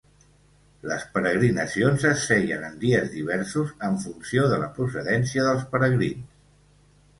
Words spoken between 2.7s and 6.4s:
en dies diversos en funció de la procedència dels peregrins.